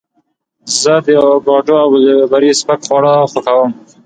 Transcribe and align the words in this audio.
زه 0.81 0.93
د 1.05 1.07
اوکاډو 1.25 1.75
او 1.83 1.87
بلوبېري 1.91 2.51
سپک 2.59 2.79
خواړه 2.87 3.13
خوښوم. 3.31 3.71